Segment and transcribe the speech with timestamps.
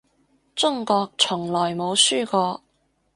[0.55, 2.63] 中國從來冇輸過